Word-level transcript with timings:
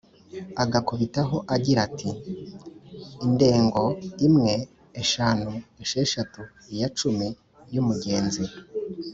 agakubitaho 0.63 1.37
agira 1.55 1.79
ati:”Indengo 1.87 3.83
imwe, 4.27 4.53
eshanu, 5.01 5.51
esheshatu, 5.83 6.41
iya 6.73 6.87
cumi 6.97 7.27
y’umugenzi. 7.73 8.43